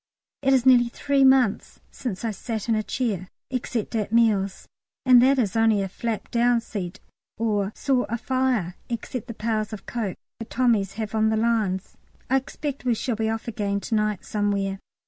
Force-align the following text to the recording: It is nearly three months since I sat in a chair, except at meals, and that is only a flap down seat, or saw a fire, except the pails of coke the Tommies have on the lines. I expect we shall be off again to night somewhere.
It 0.41 0.51
is 0.53 0.65
nearly 0.65 0.89
three 0.89 1.23
months 1.23 1.79
since 1.91 2.25
I 2.25 2.31
sat 2.31 2.67
in 2.67 2.73
a 2.73 2.81
chair, 2.81 3.27
except 3.51 3.93
at 3.93 4.11
meals, 4.11 4.65
and 5.05 5.21
that 5.21 5.37
is 5.37 5.55
only 5.55 5.83
a 5.83 5.87
flap 5.87 6.31
down 6.31 6.59
seat, 6.59 6.99
or 7.37 7.71
saw 7.75 8.07
a 8.09 8.17
fire, 8.17 8.73
except 8.89 9.27
the 9.27 9.35
pails 9.35 9.73
of 9.73 9.85
coke 9.85 10.17
the 10.39 10.45
Tommies 10.45 10.93
have 10.93 11.13
on 11.13 11.29
the 11.29 11.37
lines. 11.37 11.97
I 12.31 12.37
expect 12.37 12.83
we 12.83 12.95
shall 12.95 13.15
be 13.15 13.29
off 13.29 13.47
again 13.47 13.79
to 13.81 13.93
night 13.93 14.25
somewhere. 14.25 14.79